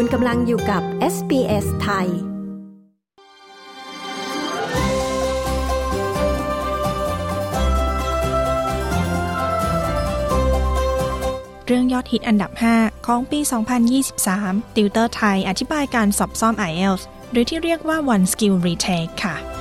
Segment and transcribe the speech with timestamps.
[0.00, 0.82] คุณกำลังอยู่กับ
[1.14, 2.08] SBS ไทย
[11.66, 13.40] เรื่องยอดฮิตอันดับ 5 ของปี
[14.08, 19.57] 2023 ติวเตอร์ไทยอธิบายการสอบซ่อม IELTS หรือที่เรียกว่า One Skill Retake ค่ะ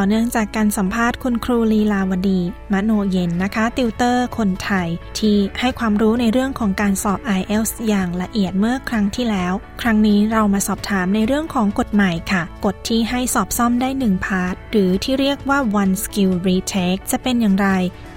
[0.00, 2.40] ต่อเนื่องจากการสัมภาษณ์คุณครูลีลาวดี
[2.72, 4.88] มโนเย็นนะคะ ติวเตอร์คนไทย
[5.18, 9.52] ที่ให้ความรู้ในเรื่องของการสอบ IELTS อย่างละเอียดเมื่อครั้งที่แล้ว
[9.82, 17.68] ครั้งนี้เรามาสอบถามในเรื่องของกฎใหม่ค่ะ กฎที่ให้สอบซ่อมได้ 1 part หรือที่เรียกว่า one skill retake จะเป็นอย่างไร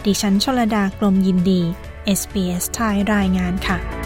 [0.06, 1.62] ดิฉันชลดากรมยินดี
[2.20, 4.01] SBS ไทยรายงานค่ะ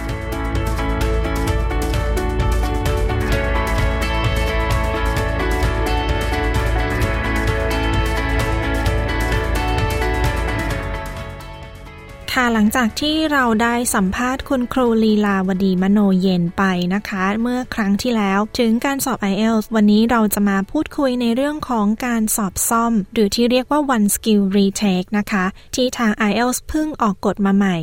[12.58, 25.46] หลังจากที่เราได้สัมภาษณ์คุณครูลีลาวดีมโนเย็นไปนะคะ เมื่อครั้งที่แล้วถึงการสอบ IELTS วันนี้เราจะมาพูดคุยในเรื่องของการสอบซ่อม หรือที่เรียกว่า one skill retake นะคะ
[25.76, 27.76] ที่ทาง IELTS เพิ่งออกกฎมาใหม่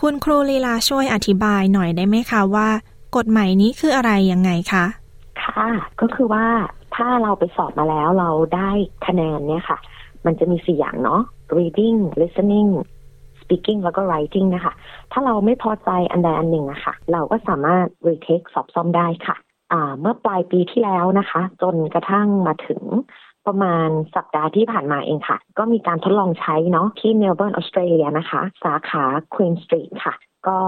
[0.00, 2.68] คุณครูลีลาช่วยอธิบายหน่อยได้ไหมคะว่า
[3.16, 4.84] กฎใหม่นี้คืออะไรยังไงคะ
[5.42, 5.68] ค่ะ
[6.00, 6.46] ก็คือว่า
[6.94, 8.70] ถ้าเราไปสอบมาแล้วเราได้
[9.06, 9.78] คะแนนเนี่ยค่ะ
[10.24, 11.20] มันจะมีสี่อย่างเนาะ
[11.56, 12.70] reading listening
[13.44, 14.72] speaking แล้วก็ writing นะคะ
[15.12, 19.36] ถ้าเราไม่พอใจอันใดอันหนึ่งอะคะ่ะเราก็สามารถ retake สอบซ่อมได้ค่ะ
[20.00, 22.82] เมื่อปลายปีที่แล้วนะคะ จนกระทั่งมาถึง
[23.46, 30.14] ประมาณสัปดาห์ที่ผ่านมาเองค่ะ ก็มีการทดลองใช้เนาะที่เมลเบิร์นออสเตรเลียนะคะ สาขา Queen Street ค่ะ
[30.46, 30.58] ก็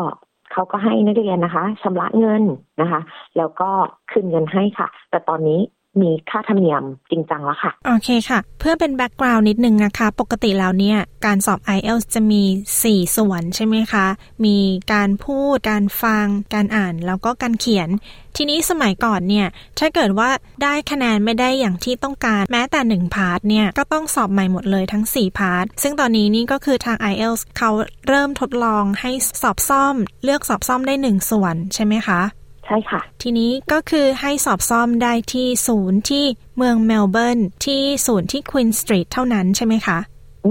[0.52, 2.42] เขาก็ให้นักเรียนนะคะชำระเงิน
[2.80, 3.00] นะคะ
[3.36, 3.70] แล้วก็
[4.10, 5.60] คืนเงินให้ค่ะ แต่ตอนนี้
[6.02, 12.42] มีค่าธรรมเนียมจริงจังแล้วค่ะ โอเคค่ะ เพื่อเป็น background นิดนึงนะคะ ปกติแล้วเนี่ย การสอบ IELTS จะมี
[12.80, 14.06] 4 ส่วนใช่ไหมคะ
[14.44, 14.56] มี
[14.92, 17.88] การพูด การฟัง การอ่าน แล้วก็การเขียน
[18.36, 19.46] ทีนี้สมัยก่อนเนี่ย
[19.78, 20.30] ถ้าเกิดว่า
[20.62, 27.70] ได้คะแนนไม่ได้อย่างที่ต้องการแม้แต่ 1 part เนี่ย ก็ต้องสอบใหม่หมดเลยทั้ง 4 part ซึ่งตอนนี้นี่ก็คือทาง IELTS เขา
[28.08, 29.10] เริ่มทดลองให้
[29.42, 32.20] สอบซ่อม เลือกสอบซ่อมได้ 1 ส่วนใช่ไหมคะ
[32.66, 36.24] ใช่ค่ะ ทีนี้ก็คือให้สอบซ่อมได้ที่ศูนย์ที่
[36.56, 39.98] เมืองเมลเบิร์นที่ศูนย์ที่ควีนสตรีทเท่านั้นใช่ไหมคะ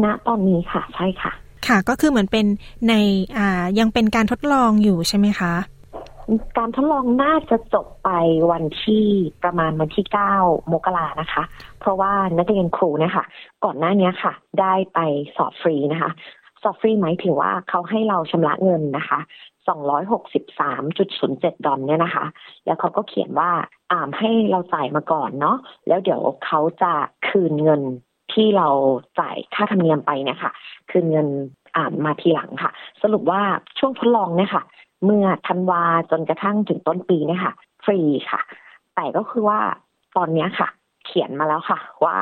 [0.03, 1.31] ณตอนนี้ค่ะ ใช่ค่ะ
[1.67, 2.45] ค่ะก็คือเหมือนเป็น
[2.89, 2.93] ใน
[3.37, 5.53] อ่ายังเป็นการทดลองอยู่ใช่ไหมคะ
[6.57, 8.09] การทดลองน่าจะจบไป
[8.51, 9.05] วันที่
[9.43, 10.35] ประมาณวันที่เก้า
[10.71, 11.43] มกรานะคะ
[11.79, 13.25] เพราะว่านักเรียนครูเนี่ยค่ะ
[13.63, 14.99] ก่อนหน้านี้ค่ะ ได้ไป
[15.35, 16.11] สอบฟรีนะคะ
[16.63, 19.19] สอบฟรีหมายถึงว่าเขาให้เราชำระเงินนะคะ
[19.67, 22.25] 263.07 ดอลเนี่ยนะคะ
[22.65, 23.51] แล้วเขาก็เขียนว่า
[23.91, 26.93] อ่ามให้เราจ่ายมาก่อนเนาะ แล้วเดี๋ยวเขาจะ
[27.27, 27.81] คืนเงิน
[28.33, 28.67] ที่เรา
[29.19, 30.51] จ่ายค่าธรรมเนียมไปเนี่ยค่ะ
[30.89, 31.27] คืนเงิน
[31.77, 32.71] อ่านมาทีหลังค่ะ
[33.01, 33.41] สรุปว่า
[33.79, 34.63] ช่วงทดลองเนี่ยค่ะ
[35.03, 37.53] เมื่อธันวาจนกระทั่งถึงต้นปีเนี่ยค่ะ
[37.85, 37.99] ฟรี
[38.31, 38.41] ค่ะ
[38.95, 39.59] แต่ก็คือว่า
[40.17, 40.69] ตอนนี้ค่ะ
[41.05, 42.17] เขียนมาแล้วค่ะ ว่า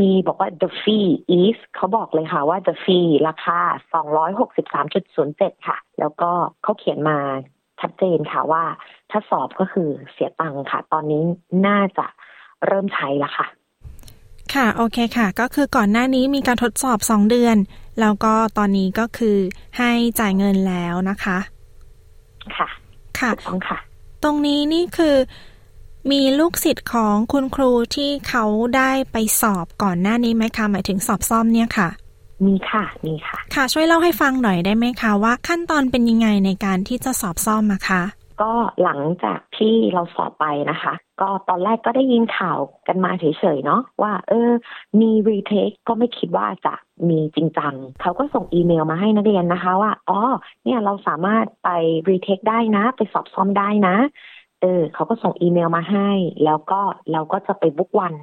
[0.00, 1.08] มีบอกว่า the fee
[1.40, 3.60] is เขาบอกเลยค่ะว่า the fee ราคา
[4.42, 6.30] 263.07 ค่ะ แล้วก็
[6.62, 7.18] เขาเขียนมา
[7.80, 8.64] ชัดเจนค่ะว่า
[9.10, 11.22] ถ้าสอบก็คือเสียตังค่ะ ตอนนี้
[11.66, 12.06] น่าจะ
[12.66, 13.46] เริ่มใช้แล้วค่ะ
[14.54, 17.56] ค่ะ โอเคค่ะ ก็คือก่อนหน้านี้มีการทดสอบ 2 เดือน
[18.00, 19.38] แล้วก็ตอนนี้ก็คือ
[19.78, 21.38] ให้จ่ายเงินแล้วนะคะ
[22.56, 22.68] ค่ะ
[23.18, 23.78] ค่ะต้องค่ะ
[24.22, 25.16] ตรงนี้นี่คือ
[26.10, 28.44] มีลูกศิษย์ของคุณครูที่เขา
[28.76, 31.88] ได้ไปสอบก่อนหน้านี้ไหมคะหมายถึงสอบซ่อมเนี่ยค่ะ
[32.46, 38.02] มีค่ะมีค่ะ ค่ะ ช่วยเล่าให้ฟังหน่อยได้ไหมคะว่าขั้นตอนเป็นยังไงในการที่จะสอบซ่อมอะคะ
[38.42, 38.52] ก็
[38.82, 43.24] หลังจากที่เราสอบไปนะคะ ก็ตอนแรกก็ได้ยินข่าวกันมาเฉ
[43.56, 44.50] ยๆเนาะว่า เออ
[45.00, 46.74] มี retake ก็ไม่คิดว่าจะ
[47.08, 50.20] มีจริงจังเขาก็ส่งอีเมลมาให้นักเรียนนะคะว่า อ๋อ
[50.64, 51.68] เนี่ยเราสามารถไป
[52.10, 53.96] retake ได้นะ ไปสอบซ่อมได้นะ
[54.62, 56.10] เออเขาก็ส่งอีเมลมาให้
[56.44, 56.80] แล้วก็
[57.12, 58.14] เราก็จะไป book วัน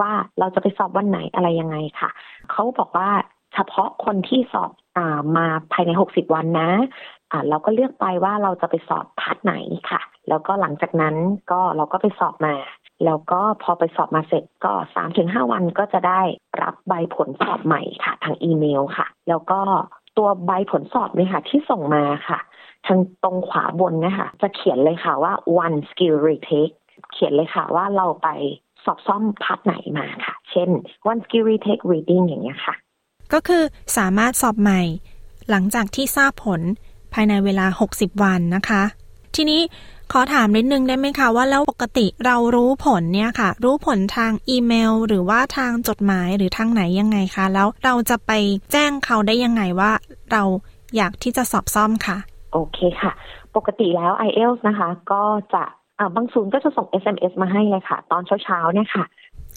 [0.00, 2.10] ว่าเราจะไปสอบวันไหนอะไรยังไงค่ะ
[2.50, 3.10] เขาบอกว่า
[3.54, 6.70] เฉพาะคนที่สอบอ่ามาภายในหกสิบวันนะ
[7.30, 9.54] อ่าเราก็เลือกไปว่าเราจะไปสอบพาร์ทไหน
[9.90, 11.16] ค่ะ แล้วก็หลังจากนั้น
[11.50, 12.54] ก็เราก็ไปสอบมา
[13.04, 16.20] แล้วก็พอไปสอบมาเสร็จก็สามถึงห้าวันก็จะได้
[16.62, 19.60] รับใบผลสอบใหม่ค่ะ ทางอีเมลค่ะ แล้วก็
[20.18, 22.38] ตัวใบผลสอบเนี่ยค่ะ ที่ส่งมาค่ะ
[22.86, 25.32] ทางตรงขวาบนนะคะจะเขียนเลยค่ะว่า
[25.64, 26.74] one skill retake
[27.12, 28.28] เขียนเลยค่ะว่าเราไป
[28.84, 30.68] สอบซ่อมพาร์ทไหนมาค่ะ เช่น
[31.10, 32.74] one skill retake reading อย่างเงี้ยค่ะ
[33.32, 33.62] ก็คือ
[33.96, 34.80] สามารถสอบใหม่
[35.50, 36.60] หลังจากที่ทราบผล
[37.12, 38.82] ภายในเวลา 60 วันนะคะ
[39.36, 39.60] ทีนี้
[40.12, 48.32] ขอถามนิดนึงได้ไหมคะว่าแล้วปกติเรารู้ผลเนี่ยค่ะ รู้ผลทางอีเมล หรือว่าทางจดหมายหรือทางไหนยังไงคะ แล้วเราจะไป
[48.72, 49.92] แจ้งเขาได้ยังไงว่า
[50.32, 50.42] เรา
[50.96, 52.18] อยากที่จะสอบซ่อมค่ะ
[52.54, 53.12] โอเคค่ะ
[53.56, 55.22] ปกติแล้ว IELTS นะคะ ก็
[55.54, 55.64] จะ
[56.16, 59.04] บางศูนย์ก็จะส่ง SMS มาให้เลยค่ะ ตอนเช้าๆเนี่ยค่ะ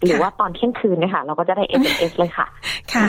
[0.04, 2.48] หรือว่าตอนเที่ยงคืนเนี่ยค่ะ เราก็จะได้ SMS เลยค่ะ
[2.94, 3.06] ค่ะ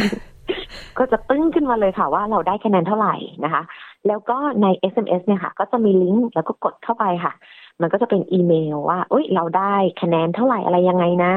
[0.98, 3.14] ก็จะตึ้งขึ้นมาเลยค่ะว่าเราได้คะแนนเท่าไหร่
[3.44, 3.62] นะคะ
[4.06, 7.32] แล้วก็ใน SMS เนี่ยค่ะ ก็จะมีลิงก์แล้วก็กดเข้าไปค่ะ
[7.80, 11.34] มันก็จะเป็นอีเมลว่าเอ้ยเราได้คะแนนเท่าไหร่อะไรยังไงนะ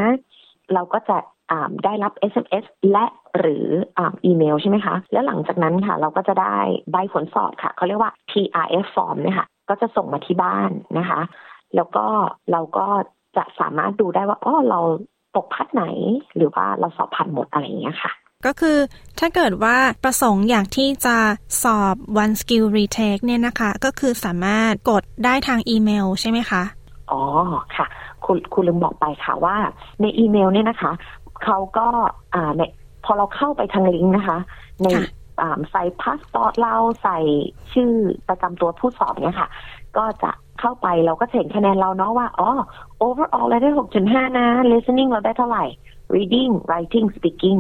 [0.74, 1.18] เราก็จะ
[1.86, 3.06] ได้รับ SMS และ
[3.39, 3.66] หรือ
[4.00, 6.57] อีเมลใช่ไหมคะ แล้วหลังจากนั้นค่ะ เราก็จะได้
[6.92, 11.22] ใบผลสอบค่ะเขาเรียกว่า TRF form เนี่ยค่ะก็จะส่งมาที่บ้านนะคะ
[11.75, 12.06] แล้วก็
[12.51, 12.88] เราก็
[13.38, 14.80] จะสามารถดูได้ว่าอ๋อเรา
[15.36, 15.83] ตกพัดไหน
[16.36, 18.12] หรือว่าเราสอบผ่านหมดอะไรอย่างเงี้ยค่ะ
[18.45, 18.78] ก็คือ
[19.19, 21.18] ถ้าเกิดว่าประสงค์อยากที่จะ
[21.63, 26.63] สอบ one skill retake เนี่ยนะคะ ก็คือสามารถกดได้ทางอีเมลใช่ไหมคะ
[27.12, 27.22] อ๋อ
[27.78, 27.86] ค่ะ
[28.25, 29.56] ครูครูลืมบอกไปค่ะว่า
[30.01, 30.92] ในอีเมลเนี่ยนะคะ
[31.44, 31.88] เขาก็
[32.33, 32.62] อ่าใน
[33.06, 34.38] พอเราเข้าไปทางลิงก์นะคะ
[34.83, 34.88] ใน
[35.71, 37.19] ใส่พาสปอร์ตเราใส่
[37.74, 37.92] ชื่อ
[38.27, 39.50] ประจำตัวผู้สอบเนี่ยค่ะ
[39.98, 42.50] ก็จะเข้าไปเราก็เห็นคะแนนเราเนาะว่าอ๋อ
[43.06, 45.65] overall เราได้หกจุดห้านะ listening เราได้เท่าไหร่
[46.15, 47.59] reading writing speaking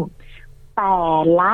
[0.77, 0.95] แต่
[1.39, 1.51] ละ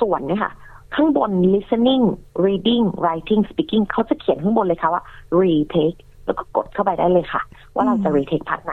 [0.00, 0.52] ส่วนเนี่ยค่ะ
[0.94, 2.04] ข้างบน listening
[2.44, 5.02] reading writing speaking เขาจะเขียนข้างบนเลยค่ะว่า
[5.40, 7.42] retake แล้วก็กดเข้าไปได้เลยค่ะ
[7.74, 8.70] ว่าเราจะ retake พักไห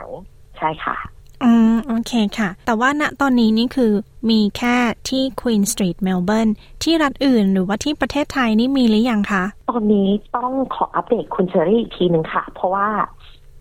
[0.58, 0.96] ใช่ค่ะ
[1.44, 3.92] อืม โอเคค่ะ แต่ว่าณตอนนี้นี่คือ
[4.30, 4.76] มีแค่
[5.08, 6.52] ที่ Queen Street Melbourne
[6.82, 12.88] ที่รัฐอื่นหรือว่าที่ประเทศไทยนี่มีหรือยังคะ ตอนนี้ต้องขออัปเดตคุณเชอรี่อีกทีหนึ่งค่ะ เพราะว่า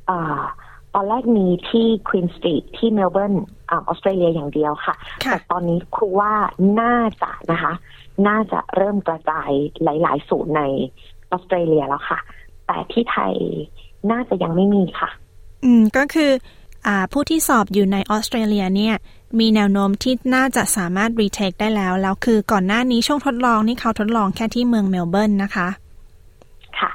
[0.10, 0.42] อ่า
[0.94, 3.34] ตอนแรกมีที่ Queen Street ที่เมลเบิร์น
[3.72, 4.96] ออสเตรเลียอย่างเดียวค่ะ
[5.26, 6.34] แต่ตอนนี้ครูว่า
[6.82, 7.74] น่าจะนะคะ
[8.28, 9.52] น่าจะเริ่มกระจาย
[9.84, 10.62] หลาย ๆ ศูนย์ใน
[11.32, 12.20] ออสเตรเลียแล้วค่ะ
[12.68, 13.34] แต่ที่ไทย
[14.12, 15.10] น่าจะยังไม่มีค่ะ
[15.64, 16.63] อืมก็คืออ่า
[17.12, 18.96] ผู้ที่สอบอยู่ในออสเตรเลียเนี่ย
[19.40, 25.68] มีแนวโน้มที่น่าจะสามารถ retake ได้แล้ว แล้วคือก่อนหน้านี้ช่วงทดลองนี่เขาทดลองแค่ที่เมืองเมลเบิร์นนะคะ
[26.80, 26.92] ค่ะ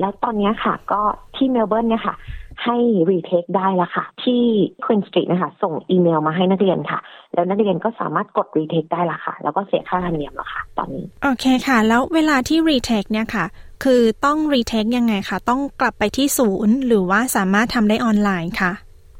[0.00, 1.00] แล้วตอนนี้ค่ะ ก็
[1.36, 2.16] ที่เมลเบิร์นเนี่ยค่ะ
[2.64, 2.76] ให้
[3.10, 4.42] retake ได้แล้วค่ะ ที่
[4.84, 6.98] Queen Street นะคะ ส่งอีเมลมาให้นักเรียนค่ะ
[7.34, 13.44] แล้วนักเรียนก็สามารถกด retake ได้ละค่ะ แล้วก็เสียค่าธรรมเนียมแล้วค่ะ ตอนนี้ โอเคค่ะ แล้วเวลาที่ retake เนี่ยค่ะ
[13.84, 18.72] คือต้อง retake ยังไงคะต้องกลับไปที่ศูนย์ หรือว่าสามารถทำได้ออนไลน์ค่ะ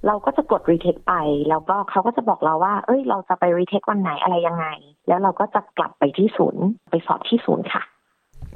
[0.07, 1.15] เราก็จะกด retake ไป
[1.49, 4.67] แล้วก็เขาก็จะบอกเราว่า เอ้ย เราจะไป retake วันไหนอะไรยังไง
[5.09, 7.83] แล้วเราก็จะกลับไปที่ศูนย์ไปสอบที่ศูนย์ค่ะ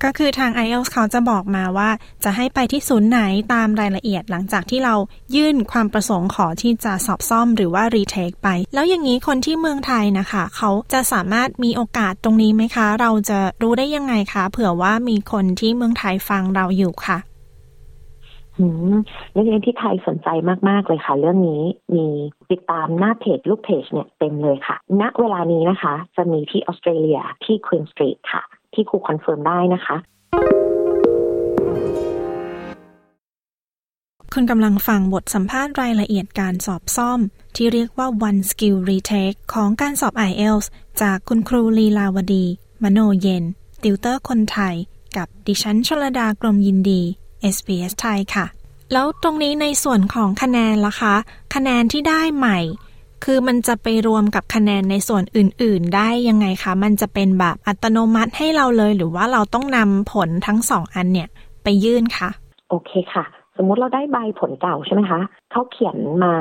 [0.05, 1.91] ก็คือทาง IELTS เขาจะบอกมาว่า
[2.25, 3.21] จะให้ไปที่ศูนย์ไหน
[3.55, 4.95] ตามรายละเอียดหลังจากที่เรา
[5.37, 17.19] ยื่นความประสงค์ขอที่จะสอบซ่อมหรือว่า retake ไป แล้วอย่างนี้คนที่เมืองไทยนะคะ เขาจะสามารถมีโอกาสตรงนี้ไหมคะ เราจะรู้ได้ยังไงคะ เผื่อว่ามีคนที่เมืองไทยฟังเราอยู่ค่ะ
[19.35, 20.29] นักเรียนที่ไทยสนใจ
[20.69, 21.63] มาก ๆ เลยค่ะ เรื่องนี้
[21.95, 22.07] มี
[22.51, 28.43] ติดตามหน้าเพจลูกเพจเนี่ยเต็มเลยค่ะ ณเวลานี้นะคะ จะมีที่ออสเตรเลียที่ Queen Street ค่ะ
[28.75, 29.97] ที่ครู confirm ได้นะคะ
[34.35, 37.21] คุณกำลังฟังบทสัมภาษณ์รายละเอียดการสอบซ่อม
[37.57, 40.67] ที่เรียกว่า one skill retake ของการสอบ IELTS
[41.03, 42.45] จากคุณครูลีลาวดี
[42.83, 43.45] มโนเย็น
[43.83, 44.75] ติวเตอร์คนไทย
[45.17, 47.03] กับดิฉันชลดากรมยินดี
[47.55, 48.47] SBS ไทยค่ะ
[48.93, 51.15] แล้วตรงนี้ในส่วนของคะแนนล่ะคะ
[51.55, 52.59] คะแนนที่ได้ใหม่
[53.25, 61.29] คือมันจะไปรวมกับคะแนนในส่วนอื่น ๆ ได้ยังไงคะ มันจะเป็นแบบอัตโนมัติให้เราเลย หรือว่าเราต้องนำผลทั้งสองอันเนี่ย
[61.63, 62.31] ไปยื่นคะ
[62.71, 63.25] โอเคค่ะ
[63.57, 66.35] สมมุติเราได้ใบผลเก่าใช่ไหมคะเขาเขียนมา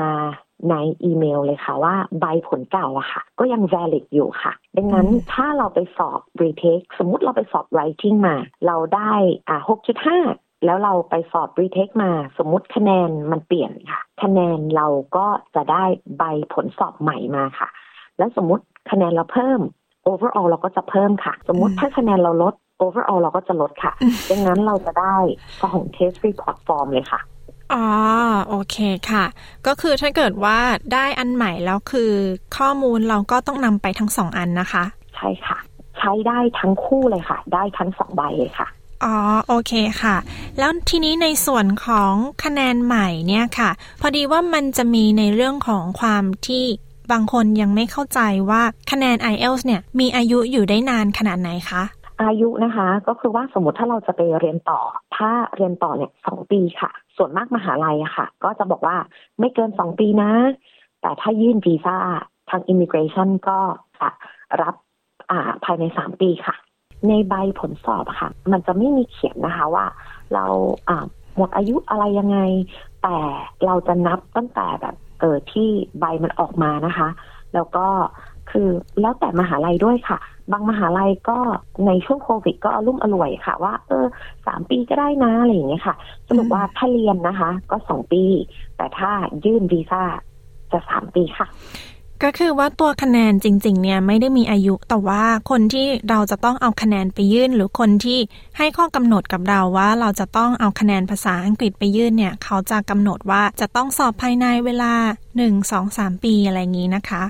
[0.70, 8.36] ในอีเมลเลยค่ะว่าใบผลเก่าอะค่ะ ก็ยัง valid อยู่ค่ะ ดังนั้นถ้าเราไปสอบ retake สมมุติเราไปสอบ writing มา
[8.66, 9.12] เราได้
[9.48, 14.86] อ่า6.5 แล้วเราไปสอบ retake มาสมมุติคะแนนมันเปลี่ยนค่ะ คะแนนเรา
[15.16, 15.84] ก็จะได้
[16.18, 16.22] ใบ
[16.52, 17.68] ผลสอบใหม่มาค่ะ
[18.18, 19.60] แล้วสมมุติคะแนนเราเพิ่ม
[20.08, 23.92] overall เราก็จะเพิ่มค่ะ สมมุติถ้าคะแนนเราลด overall เราก็จะลดค่ะ
[24.30, 25.16] ดังนั้นเราจะได้
[25.62, 27.20] ส่ง test report form เลยค่ะ
[27.72, 27.86] อ๋อ
[28.48, 28.76] โอเค
[29.10, 29.24] ค่ะ
[29.66, 30.58] ก็คือถ้าเกิดว่า
[30.92, 32.12] ได้อันใหม่แล้วคือ
[32.58, 34.84] ข้อมูลเราก็ต้องนำไปทั้งสองอันนะคะ
[35.16, 35.58] ใช่ค่ะ
[35.98, 38.68] ใช้ได้ทั้งคู่เลยค่ะ ได้ทั้งสองใบเลยค่ะ
[39.04, 39.72] อ๋อโอเค
[40.02, 40.16] ค่ะ
[40.58, 42.12] แล้วทีนี้ในส่วนของ
[42.44, 46.64] คะแนนใหม่เนี่ยค่ะ พอดีว่ามันจะมีในเรื่องของความที่
[47.12, 51.82] บางคนยังไม่เข้าใจว่าคะแนน IELTS เนี่ยมีอายุอยู่ได้นานขนาดไหนคะ
[52.22, 54.80] อายุนะคะก็คือว่าสมมติถ้าเราจะไปเรียนต่อ
[55.16, 58.96] ถ้าเรียนต่อเนี่ยสองปีค่ะ ส่วนมากมหาลัยอะค่ะ ก็จะบอกว่า
[59.38, 60.32] ไม่เกินสองปีนะ
[61.00, 61.96] แต่ถ้ายื่นวีซ่า
[62.50, 63.58] ทางอิมิเกรชันก็
[64.00, 64.08] จะ
[64.62, 64.74] รับ
[65.64, 66.54] ภายในสามปีค่ะ
[67.08, 69.86] ในใบผลสอบค่ะ มันจะไม่มีเขียนนะคะว่า
[70.34, 70.44] เรา
[70.88, 72.38] อ่าหมดอายุอะไรยังไง
[73.02, 73.16] แต่
[73.64, 75.68] เราจะนับตั้งแต่แบบเออที่
[76.00, 77.08] ใบมันออกมานะคะ
[77.54, 77.86] แล้วก็
[78.50, 78.68] คือ
[79.00, 80.18] แล้วแต่มหาลัยด้วยค่ะ
[80.52, 81.38] บางมหาลัยก็
[81.86, 84.06] ในช่วงโควิดก็อรุ่มอร่วยค่ะ ว่า เออ
[84.46, 85.94] สามปีก็ได้นะอะไรอย่างเงี้ยค่ะ
[86.28, 88.24] สรุปว่าถ้าเรียนนะคะ ก็สองปี
[88.76, 89.10] แต่ถ้า
[89.44, 90.02] ยื่นวีซ่า
[90.72, 91.46] จะสามปีค่ะ
[92.22, 98.18] ก็คือว่าตัวคะแนนจริง ๆ เนี่ยไม่ได้มีอายุแต่ว่าคนที่เราจะต้องเอาคะแนนไปยื่น หรือคนที่
[98.58, 104.92] ให้ข้อกำหนดกับเราว่า เราจะต้องเอาคะแนนภาษาอังกฤษไปยื่นเนี่ย เขาจะกำหนดว่าจะต้องสอบภายในเวลา
[105.36, 107.22] 1 2 3 ปีอะไรอย่างนี้นะคะ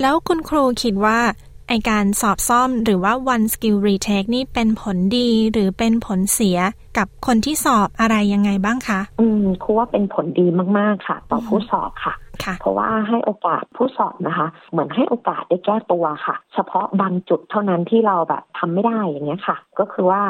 [0.00, 1.18] แล้วคุณครูคิดว่า
[1.68, 6.58] ไอการสอบซ่อมหรือว่า one skill retake นี่เป็นผลดีหรือเป็นผลเสีย
[6.98, 10.46] กับคนที่สอบอะไรยังไงบ้างคะ อืมครูว่าเป็นผลดี
[10.78, 20.22] มาก ๆ ค่ะ ต่อผู้สอบค่ะค่ะเพราะว่าให้โอกาสผู้สอบนะคะ เหมือนให้โอกาสได้แก้ตัวค่ะ เฉพาะบางจุดเท่านั้นที่เราแบบทำไม่ได้อย่างเงี้ยค่ะ ก็คือว่า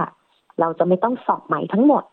[0.60, 2.04] เราจะไม่ต้องสอบใหม่ทั้งหมด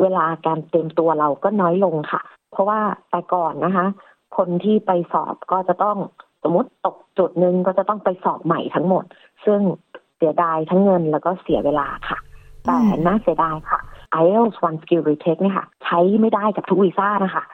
[0.00, 2.80] เวลาการเตรียมตัวเราก็น้อยลงค่ะ เพราะว่า
[3.10, 3.86] แต่ก่อนนะคะ
[4.36, 5.98] คนที่ไปสอบก็จะต้อง
[6.44, 9.04] สมมติตกจุดหนึ่งก็จะต้องไปสอบใหม่ทั้งหมด
[9.44, 9.60] ซึ่ง
[10.16, 12.18] เสียดายทั้งเงินแล้วก็เสียเวลาค่ะ
[12.64, 13.80] แต่น่าเสียดายค่ะ
[14.22, 17.44] IELTS One Skill Retake เนี่ยค่ะ ใช้ไม่ได้กับทุกวีซ่านะคะ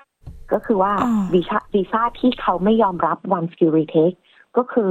[0.53, 4.17] ก็คือว่าอ๋อวีซ่าวีซ่าที่เขาไม่ยอมรับ One Skill Retake
[4.57, 4.91] ก็คือ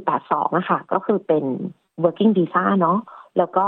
[0.00, 1.44] 482นะคะก็คือเป็น
[2.02, 2.98] working visa เนาะ
[3.38, 3.66] แล้วก็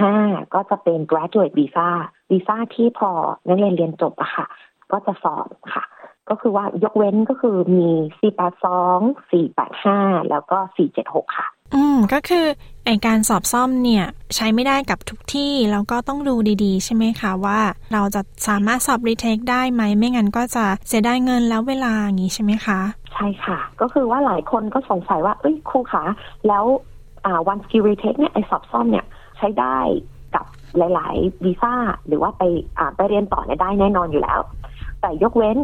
[0.00, 1.88] 485 ก็จะเป็น graduate visa
[2.30, 3.10] วีซ่าที่พอ
[3.48, 4.46] นักเรียนเรียนจบอะค่ะ
[4.92, 5.84] ก็จะสอบค่ะ
[6.30, 7.88] ก็คือว่ายกเว้นก็คือมี
[8.70, 10.58] 482 485แล้วก็
[10.96, 12.46] 476ค่ะ อืม ก็คือ
[12.86, 17.60] ไอการสอบซ่อมเนี่ย ใช้ไม่ได้กับทุกที่ แล้วก็ต้องดูดีๆ ใช่ไหมคะ ว่า
[17.92, 22.80] เราจะสามารถสอบรีเทคได้ไหม ไม่งั้นก็จะเสียดายเงินแล้วเวลาอย่างนี้ใช่ไหมคะ
[23.12, 26.04] ใช่ค่ะ ก็คือว่าหลายคนก็สงสัยว่า เอ้ยครูคะ
[26.48, 26.64] แล้ว
[27.24, 29.06] อ่า one skill retake เนี่ยไอสอบซ่อมเนี่ย
[29.38, 29.78] ใช้ได้
[30.34, 30.44] กับ
[30.78, 31.74] หลาย ๆ วีซ่า
[32.06, 32.42] หรือว่าไป
[32.78, 34.40] อ่าไปเรียนต่อเนี่ยได้แน่นอนอยู่แล้ว
[35.00, 35.56] แต่ยกเว้น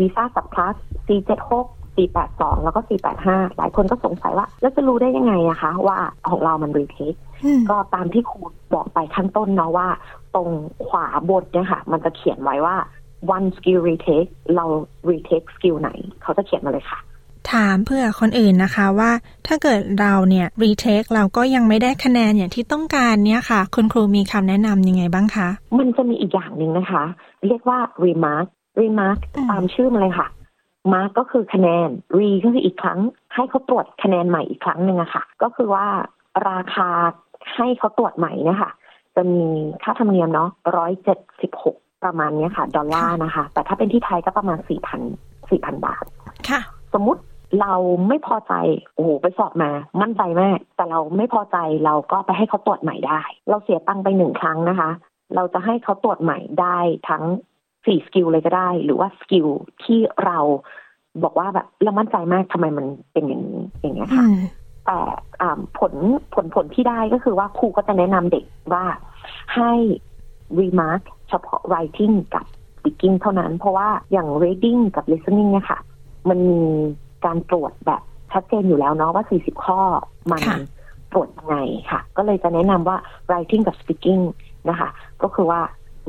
[0.00, 0.74] วีซ่าสับคลาส
[1.06, 1.52] C76
[1.96, 2.80] 482 แล้วก็
[3.18, 5.98] 485 หลายคนก็สงสัยว่า แล้วจะรู้ได้ยังไงอะคะ ว่า
[6.30, 8.40] ของเรามัน retake อืมก็ตามที่ครู
[8.74, 9.88] บอกไปข้างต้นเนาะว่า
[10.34, 10.48] ตรง
[10.86, 12.76] ขวาบนเนี่ยค่ะ มันจะเขียนไว้ว่า
[13.36, 14.64] one skill retake เรา
[15.10, 15.90] retake skill ไหน
[16.22, 17.00] เขาจะเขียนมาเลยค่ะ
[17.52, 19.10] ถามเพื่อคนอื่นนะคะว่า
[19.46, 25.48] ถ้าเกิดเราเนี่ยรีเทคเราก็ยังไม่ได้คะแนนอย่างที่ต้องการเนี่ยค่ะ คุณครูมีคำแนะนำยังไงบ้างคะ
[25.78, 27.04] มันจะมีอีกอย่างหนึ่งนะคะ
[27.46, 28.46] เรียกว่า remark
[28.80, 30.28] remark อืมตามชื่อมันเลยค่ะ
[30.92, 31.88] mark ก็คือคะแนน
[32.18, 33.00] re ก็คืออีกครั้ง
[33.34, 35.86] ให้เขาตรวจคะแนนใหม่อีกครั้งหนึ่งอะค่ะ ก็คือว่า
[36.50, 36.88] ราคา
[37.54, 38.72] ให้เขาตรวจใหม่เนี่ยค่ะ
[39.16, 39.44] จะมี
[39.82, 45.00] ค่าธรรมเนียมเนาะร้อยเจ็ดสิบหกประมาณเนี้ยค่ะ ดอลลาร์นะคะ แต่ถ้าเป็นที่ไทยก็ประมาณสี่พัน
[45.50, 46.04] สี่พันบาท
[46.48, 46.60] ค่ะ
[46.94, 47.22] สมมุติ
[47.60, 47.74] เรา
[48.08, 48.54] ไม่พอใจ
[48.94, 54.90] โอ้โห ไปสอบมา มั่นใจมาก แต่เราไม่พอใจเราก็ไปให้เขาตรวจใหม่ได้ เราเสียตังค์ไปหนึ่งครั้งนะคะ
[55.34, 56.78] เราจะให้เขาตรวจใหม่ได้
[57.08, 57.24] ทั้ง
[57.86, 59.46] สี่ skill เลยก็ได้ หรือว่า skill
[59.84, 60.38] ที่เรา
[61.22, 64.36] บอกว่าแบบเรามั่นใจมากทำไมมันเป็นอย่างนี้อย่างเงี้ยอืค่ะม
[64.86, 64.98] แต่
[65.40, 65.94] อ่าผล
[66.34, 68.84] ผลผลที่ได้ก็คือว่าครูก็จะแนะนำเด็กว่า
[69.54, 69.72] ให้
[70.60, 72.44] remark เฉพาะ writing กับ
[72.76, 75.78] speaking เท่านั้น เพราะว่าอย่าง reading กับ listening เนี่ยค่ะ
[76.28, 76.62] มันมี
[77.24, 79.80] การตรวจแบบชัดเจนอยู่แล้วเนาะว่า 40 ข้อ
[80.30, 80.58] มันค่ะ
[81.12, 81.56] ตรวจยังไง
[81.90, 82.96] ค่ะ ก็เลยจะแนะนำว่า
[83.28, 84.22] writing กับ speaking
[84.68, 84.88] นะคะ
[85.22, 85.60] ก็คือว่า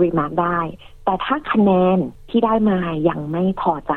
[0.01, 0.59] remark ได้
[1.05, 1.97] แต่ถ้าคะแนน
[2.29, 2.77] ที่ได้มา
[3.09, 3.93] ยังไม่พอใจ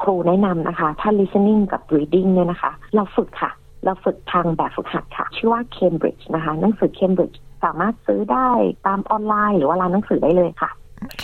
[0.00, 3.50] ครูแนะนำนะคะ ถ้า listening กับ reading เนี่ยนะคะ เราฝึกค่ะ
[3.84, 8.50] เราฝึกทางแบบฝึกหัดค่ะ ชื่อว่า Cambridge นะคะหนังสือ Cambridge สามารถซื้อได้
[8.86, 10.70] ตามออนไลน์หรือว่าร้านหนังสือได้เลยค่ะ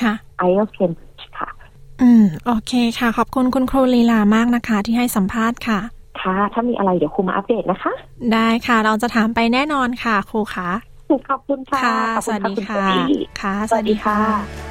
[0.00, 0.12] ค่ะ
[0.46, 1.50] IELTS Cambridge ค่ะ
[2.02, 5.78] อืม โอเคค่ะ ขอบคุณคุณครูลีลามากนะคะ ที่ให้สัมภาษณ์ค่ะ
[6.20, 7.92] ค่ะ ถ้ามีอะไรเดี๋ยวครูมาอัปเดตนะคะ
[8.32, 10.70] ได้ค่ะ เราจะถามไปแน่นอนค่ะ ครูคะ
[11.28, 14.65] ขอบคุณค่ะค่ะขอบสณวัสดีณค่ะเจนนี่ค่ะ สวัสดีค่ะ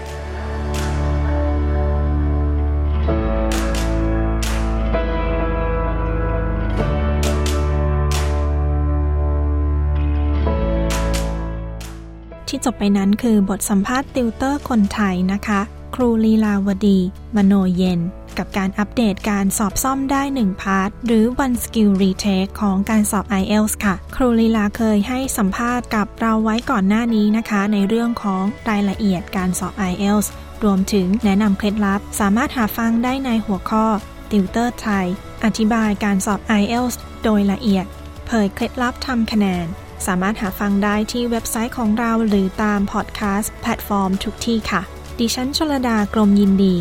[12.55, 15.61] ที่จบไปนั้นคือบทสัมภาษณ์ติวเตอร์คนไทยนะคะ
[15.95, 16.99] ครูลีลาวดี
[17.35, 17.99] มโนเย็น
[18.37, 30.27] กับการอัปเดตการสอบซ่อมได้ 1 part หรือ one skill retake ของการสอบ IELTS ค่ะ ครูลีลาเคยให้สัมภาษณ์กับเราไว้ก่อนหน้านี้นะคะ ในเรื่องของรายละเอียดการสอบ IELTS
[30.63, 33.85] รวมถึงแนะนำเคล็ดลับ สามารถหาฟังได้ในหัวข้อ
[34.31, 35.07] ติวเตอร์ไทย
[35.45, 37.85] อธิบายการสอบ IELTS โดยละเอียด
[38.27, 39.67] เผยเคล็ดลับทำคะแนน
[40.07, 44.81] สามารถหาฟังได้ที่เว็บไซต์ของเราหรือตามพอดแคสต์แพลตฟอร์มทุกที่ค่ะ
[45.19, 46.75] ดิฉันชลดากรมยินดี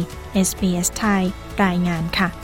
[0.49, 1.23] SBS ไทย
[1.65, 2.44] รายงานค่ะ